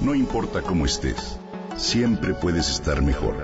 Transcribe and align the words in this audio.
No 0.00 0.14
importa 0.14 0.62
cómo 0.62 0.84
estés, 0.84 1.38
siempre 1.76 2.34
puedes 2.34 2.68
estar 2.68 3.00
mejor. 3.02 3.36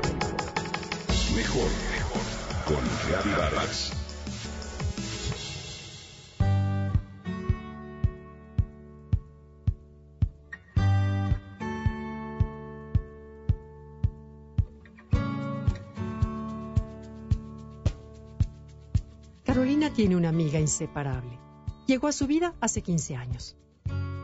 Mejor, 1.35 1.71
mejor. 1.93 2.23
Con 2.67 3.33
Vargas. 3.37 3.93
Carolina 19.45 19.93
tiene 19.93 20.17
una 20.17 20.29
amiga 20.29 20.61
inseparable. 20.61 21.39
Llegó 21.87 22.07
a 22.07 22.13
su 22.13 22.27
vida 22.27 22.55
hace 22.61 22.83
15 22.83 23.17
años. 23.17 23.57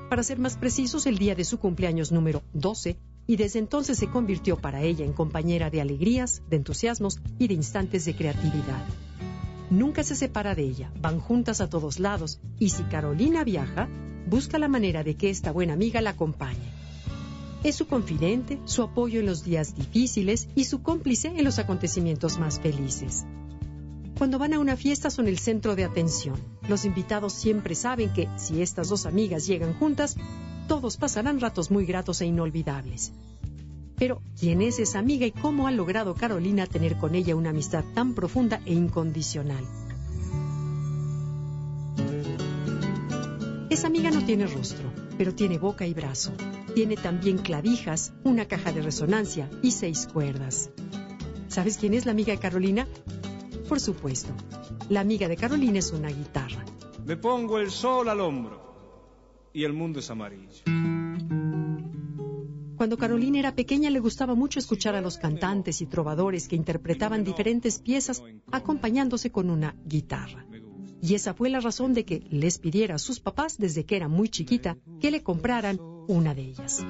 Para 0.09 0.23
ser 0.23 0.38
más 0.38 0.57
precisos, 0.57 1.04
el 1.07 1.18
día 1.18 1.34
de 1.34 1.45
su 1.45 1.59
cumpleaños 1.59 2.12
número 2.12 2.43
12, 2.52 2.96
y 3.27 3.36
desde 3.36 3.58
entonces 3.58 3.99
se 3.99 4.08
convirtió 4.08 4.57
para 4.57 4.82
ella 4.82 5.04
en 5.04 5.12
compañera 5.12 5.68
de 5.68 5.81
alegrías, 5.81 6.43
de 6.48 6.57
entusiasmos 6.57 7.18
y 7.40 7.48
de 7.48 7.54
instantes 7.54 8.04
de 8.04 8.14
creatividad. 8.14 8.84
Nunca 9.68 10.04
se 10.04 10.14
separa 10.14 10.54
de 10.54 10.62
ella, 10.62 10.93
van 11.00 11.18
juntas 11.18 11.61
a 11.61 11.68
todos 11.68 11.98
lados, 11.98 12.39
y 12.61 12.68
si 12.68 12.84
Carolina 12.84 13.43
viaja, 13.43 13.89
busca 14.29 14.61
la 14.61 14.68
manera 14.68 15.03
de 15.03 15.17
que 15.17 15.29
esta 15.29 15.50
buena 15.50 15.72
amiga 15.72 16.00
la 16.00 16.11
acompañe. 16.11 16.70
Es 17.64 17.75
su 17.75 17.89
confidente, 17.89 18.61
su 18.64 18.82
apoyo 18.82 19.18
en 19.18 19.26
los 19.26 19.43
días 19.43 19.75
difíciles 19.75 20.46
y 20.54 20.64
su 20.64 20.82
cómplice 20.82 21.29
en 21.36 21.45
los 21.45 21.59
acontecimientos 21.59 22.39
más 22.39 22.61
felices. 22.61 23.25
Cuando 24.18 24.38
van 24.38 24.54
a 24.54 24.58
una 24.58 24.76
fiesta 24.76 25.11
son 25.11 25.29
el 25.29 25.38
centro 25.38 25.76
de 25.76 25.84
atención. 25.84 26.36
Los 26.68 26.86
invitados 26.86 27.34
siempre 27.34 27.75
saben 27.75 28.12
que 28.14 28.29
si 28.36 28.62
estas 28.62 28.89
dos 28.89 29.04
amigas 29.04 29.46
llegan 29.46 29.75
juntas, 29.75 30.16
todos 30.68 30.96
pasarán 30.96 31.39
ratos 31.39 31.70
muy 31.70 31.84
gratos 31.84 32.22
e 32.22 32.27
inolvidables. 32.27 33.12
Pero, 33.98 34.22
¿quién 34.39 34.62
es 34.62 34.78
esa 34.78 35.00
amiga 35.00 35.27
y 35.27 35.33
cómo 35.33 35.67
ha 35.67 35.70
logrado 35.70 36.14
Carolina 36.14 36.67
tener 36.67 36.97
con 36.97 37.14
ella 37.14 37.36
una 37.36 37.50
amistad 37.50 37.84
tan 37.95 38.14
profunda 38.14 38.61
e 38.64 38.73
incondicional? 38.73 39.64
Esa 43.69 43.86
amiga 43.86 44.11
no 44.11 44.25
tiene 44.25 44.47
rostro, 44.47 44.91
pero 45.19 45.34
tiene 45.34 45.58
boca 45.58 45.86
y 45.86 45.92
brazo. 45.92 46.33
Tiene 46.75 46.97
también 46.97 47.36
clavijas, 47.39 48.14
una 48.25 48.47
caja 48.47 48.73
de 48.73 48.80
resonancia 48.80 49.51
y 49.62 49.73
seis 49.73 50.08
cuerdas. 50.11 50.70
¿Sabes 51.48 51.77
quién 51.77 51.92
es 51.92 52.06
la 52.06 52.12
amiga 52.12 52.33
de 52.33 52.39
Carolina? 52.39 52.86
Por 53.69 53.81
supuesto, 53.81 54.33
la 54.89 55.00
amiga 55.00 55.28
de 55.28 55.36
Carolina 55.36 55.78
es 55.78 55.92
una 55.92 56.09
guitarra. 56.09 56.64
Me 57.05 57.17
pongo 57.17 57.59
el 57.59 57.70
sol 57.70 58.08
al 58.08 58.20
hombro 58.20 59.50
y 59.53 59.64
el 59.64 59.73
mundo 59.73 59.98
es 60.00 60.11
amarillo. 60.11 60.62
Cuando 62.77 62.98
Carolina 62.98 63.39
era 63.39 63.55
pequeña 63.55 63.91
le 63.91 64.00
gustaba 64.00 64.34
mucho 64.34 64.58
escuchar 64.58 64.95
a 64.95 65.00
los 65.00 65.17
cantantes 65.17 65.81
y 65.81 65.86
trovadores 65.86 66.47
que 66.47 66.56
interpretaban 66.56 67.25
diferentes 67.25 67.78
piezas 67.78 68.23
acompañándose 68.53 69.31
con 69.31 69.50
una 69.50 69.75
guitarra. 69.84 70.47
Y 71.01 71.14
esa 71.14 71.34
fue 71.34 71.48
la 71.48 71.61
razón 71.61 71.95
de 71.95 72.05
que 72.05 72.20
les 72.30 72.58
pidiera 72.58 72.97
a 72.97 72.98
sus 72.98 73.19
papás 73.19 73.58
desde 73.58 73.84
que 73.84 73.97
era 73.97 74.08
muy 74.08 74.28
chiquita 74.28 74.77
que 75.01 75.11
le 75.11 75.23
compraran 75.23 75.78
una 76.06 76.34
de 76.34 76.42
ellas. 76.42 76.84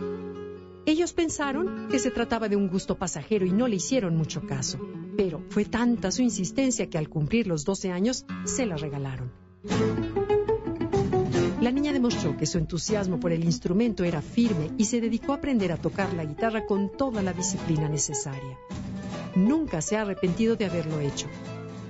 Ellos 0.87 1.13
pensaron 1.13 1.89
que 1.89 1.99
se 1.99 2.11
trataba 2.11 2.49
de 2.49 2.57
un 2.57 2.69
gusto 2.69 2.97
pasajero 2.97 3.47
y 3.47 3.53
no 3.53 3.67
le 3.67 3.77
hicieron 3.77 4.17
mucho 4.17 4.47
caso, 4.47 4.79
pero 5.17 5.43
fue 5.49 5.65
tanta 5.65 6.11
su 6.11 6.23
insistencia 6.23 6.89
que 6.89 6.99
al 6.99 7.09
cumplir 7.09 7.47
los 7.47 7.65
12 7.65 7.91
años 7.91 8.27
se 8.45 8.67
la 8.67 8.77
regalaron. 8.77 9.31
La 11.61 11.73
niña 11.73 11.93
demostró 11.93 12.37
que 12.37 12.47
su 12.47 12.59
entusiasmo 12.59 13.19
por 13.19 13.33
el 13.33 13.43
instrumento 13.43 14.05
era 14.05 14.23
firme 14.23 14.71
y 14.79 14.85
se 14.85 15.01
dedicó 15.01 15.33
a 15.33 15.37
aprender 15.37 15.73
a 15.73 15.79
tocar 15.79 16.13
la 16.15 16.25
guitarra 16.25 16.67
con 16.67 16.93
toda 16.97 17.23
la 17.23 17.33
disciplina 17.33 17.89
necesaria. 17.89 18.59
Nunca 19.35 19.81
se 19.83 19.97
ha 19.97 20.03
arrepentido 20.03 20.57
de 20.57 20.67
haberlo 20.67 21.01
hecho. 21.01 21.27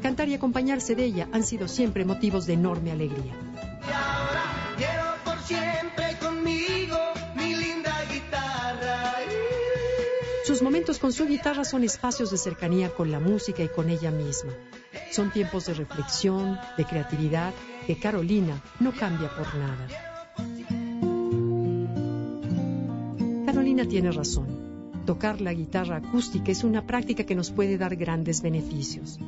Cantar 0.02 0.28
y 0.28 0.34
acompañarse 0.34 0.94
de 0.94 1.04
ella 1.04 1.28
han 1.32 1.44
sido 1.44 1.68
siempre 1.68 2.04
motivos 2.04 2.46
de 2.46 2.54
enorme 2.54 2.92
alegría. 2.92 3.34
Momentos 10.86 11.00
con 11.00 11.12
su 11.12 11.26
guitarra 11.26 11.64
son 11.64 11.82
espacios 11.82 12.30
de 12.30 12.36
cercanía 12.36 12.94
con 12.94 13.10
la 13.10 13.18
música 13.18 13.60
y 13.60 13.68
con 13.68 13.90
ella 13.90 14.12
misma. 14.12 14.52
Son 15.10 15.32
tiempos 15.32 15.66
de 15.66 15.74
reflexión, 15.74 16.60
de 16.78 16.84
creatividad, 16.84 17.52
que 17.88 17.98
Carolina 17.98 18.62
no 18.78 18.92
cambia 18.92 19.28
por 19.28 19.52
nada. 19.56 19.88
Carolina 23.46 23.84
tiene 23.88 24.12
razón. 24.12 25.02
Tocar 25.04 25.40
la 25.40 25.52
guitarra 25.52 25.96
acústica 25.96 26.52
es 26.52 26.62
una 26.62 26.86
práctica 26.86 27.24
que 27.24 27.34
nos 27.34 27.50
puede 27.50 27.78
dar 27.78 27.96
grandes 27.96 28.40
beneficios. 28.40 29.18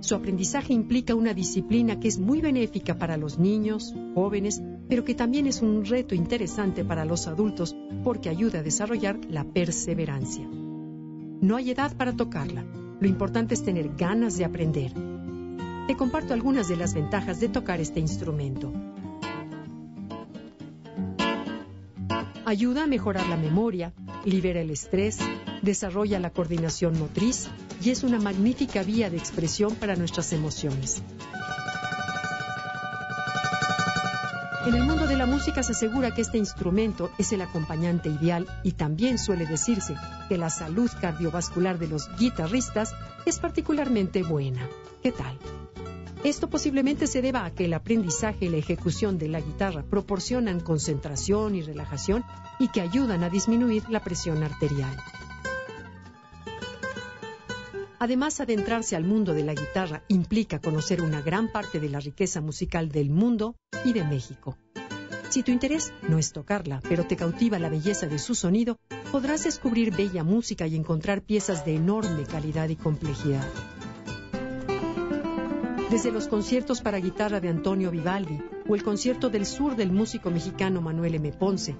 Su 0.00 0.14
aprendizaje 0.14 0.72
implica 0.72 1.14
una 1.14 1.34
disciplina 1.34 2.00
que 2.00 2.08
es 2.08 2.18
muy 2.18 2.40
benéfica 2.40 2.96
para 2.96 3.18
los 3.18 3.38
niños, 3.38 3.94
jóvenes, 4.14 4.62
pero 4.88 5.04
que 5.04 5.14
también 5.14 5.46
es 5.46 5.60
un 5.60 5.84
reto 5.84 6.14
interesante 6.14 6.86
para 6.86 7.04
los 7.04 7.26
adultos 7.26 7.76
porque 8.02 8.30
ayuda 8.30 8.60
a 8.60 8.62
desarrollar 8.62 9.20
la 9.28 9.44
perseverancia. 9.44 10.48
No 11.42 11.56
hay 11.56 11.72
edad 11.72 11.96
para 11.96 12.12
tocarla. 12.12 12.64
Lo 13.00 13.08
importante 13.08 13.54
es 13.54 13.64
tener 13.64 13.96
ganas 13.96 14.38
de 14.38 14.44
aprender. 14.44 14.92
Te 15.88 15.96
comparto 15.96 16.34
algunas 16.34 16.68
de 16.68 16.76
las 16.76 16.94
ventajas 16.94 17.40
de 17.40 17.48
tocar 17.48 17.80
este 17.80 17.98
instrumento. 17.98 18.72
Ayuda 22.44 22.84
a 22.84 22.86
mejorar 22.86 23.26
la 23.26 23.36
memoria, 23.36 23.92
libera 24.24 24.60
el 24.60 24.70
estrés, 24.70 25.18
desarrolla 25.62 26.20
la 26.20 26.30
coordinación 26.30 26.96
motriz 26.96 27.48
y 27.82 27.90
es 27.90 28.04
una 28.04 28.20
magnífica 28.20 28.84
vía 28.84 29.10
de 29.10 29.16
expresión 29.16 29.74
para 29.74 29.96
nuestras 29.96 30.32
emociones. 30.32 31.02
En 34.64 34.74
el 34.74 34.84
mundo 34.84 35.08
de 35.08 35.16
la 35.16 35.26
música 35.26 35.64
se 35.64 35.72
asegura 35.72 36.14
que 36.14 36.22
este 36.22 36.38
instrumento 36.38 37.10
es 37.18 37.32
el 37.32 37.42
acompañante 37.42 38.08
ideal 38.08 38.46
y 38.62 38.72
también 38.72 39.18
suele 39.18 39.44
decirse 39.44 39.96
que 40.28 40.38
la 40.38 40.50
salud 40.50 40.88
cardiovascular 41.00 41.80
de 41.80 41.88
los 41.88 42.08
guitarristas 42.16 42.94
es 43.26 43.40
particularmente 43.40 44.22
buena. 44.22 44.68
¿Qué 45.02 45.10
tal? 45.10 45.36
Esto 46.22 46.48
posiblemente 46.48 47.08
se 47.08 47.22
deba 47.22 47.44
a 47.44 47.50
que 47.50 47.64
el 47.64 47.74
aprendizaje 47.74 48.44
y 48.44 48.50
la 48.50 48.58
ejecución 48.58 49.18
de 49.18 49.26
la 49.26 49.40
guitarra 49.40 49.82
proporcionan 49.82 50.60
concentración 50.60 51.56
y 51.56 51.62
relajación 51.62 52.24
y 52.60 52.68
que 52.68 52.82
ayudan 52.82 53.24
a 53.24 53.30
disminuir 53.30 53.82
la 53.90 53.98
presión 54.04 54.44
arterial. 54.44 54.96
Además, 58.02 58.40
adentrarse 58.40 58.96
al 58.96 59.04
mundo 59.04 59.32
de 59.32 59.44
la 59.44 59.54
guitarra 59.54 60.02
implica 60.08 60.60
conocer 60.60 61.02
una 61.02 61.22
gran 61.22 61.52
parte 61.52 61.78
de 61.78 61.88
la 61.88 62.00
riqueza 62.00 62.40
musical 62.40 62.88
del 62.88 63.10
mundo 63.10 63.54
y 63.84 63.92
de 63.92 64.02
México. 64.02 64.58
Si 65.28 65.44
tu 65.44 65.52
interés 65.52 65.92
no 66.08 66.18
es 66.18 66.32
tocarla, 66.32 66.82
pero 66.88 67.06
te 67.06 67.14
cautiva 67.14 67.60
la 67.60 67.68
belleza 67.68 68.08
de 68.08 68.18
su 68.18 68.34
sonido, 68.34 68.76
podrás 69.12 69.44
descubrir 69.44 69.94
bella 69.94 70.24
música 70.24 70.66
y 70.66 70.74
encontrar 70.74 71.22
piezas 71.22 71.64
de 71.64 71.76
enorme 71.76 72.24
calidad 72.24 72.70
y 72.70 72.74
complejidad. 72.74 73.46
Desde 75.88 76.10
los 76.10 76.26
conciertos 76.26 76.80
para 76.80 76.98
guitarra 76.98 77.38
de 77.38 77.50
Antonio 77.50 77.92
Vivaldi 77.92 78.40
o 78.68 78.74
el 78.74 78.82
concierto 78.82 79.30
del 79.30 79.46
sur 79.46 79.76
del 79.76 79.92
músico 79.92 80.28
mexicano 80.28 80.80
Manuel 80.80 81.14
M. 81.14 81.30
Ponce, 81.34 81.76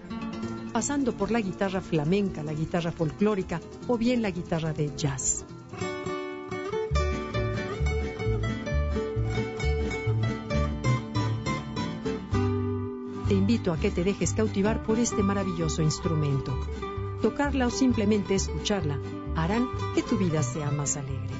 pasando 0.72 1.16
por 1.16 1.32
la 1.32 1.40
guitarra 1.40 1.80
flamenca, 1.80 2.44
la 2.44 2.54
guitarra 2.54 2.92
folclórica 2.92 3.60
o 3.88 3.98
bien 3.98 4.22
la 4.22 4.30
guitarra 4.30 4.72
de 4.72 4.92
jazz. 4.96 5.44
Te 13.32 13.38
invito 13.38 13.72
a 13.72 13.78
que 13.78 13.90
te 13.90 14.04
dejes 14.04 14.34
cautivar 14.34 14.82
por 14.82 14.98
este 14.98 15.22
maravilloso 15.22 15.80
instrumento. 15.80 16.52
Tocarla 17.22 17.66
o 17.66 17.70
simplemente 17.70 18.34
escucharla 18.34 18.98
harán 19.34 19.66
que 19.94 20.02
tu 20.02 20.18
vida 20.18 20.42
sea 20.42 20.70
más 20.70 20.98
alegre. 20.98 21.32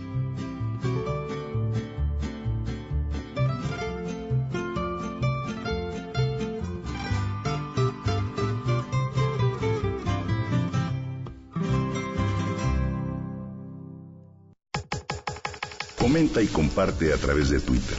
Comenta 15.98 16.40
y 16.40 16.46
comparte 16.46 17.12
a 17.12 17.18
través 17.18 17.50
de 17.50 17.60
Twitter. 17.60 17.98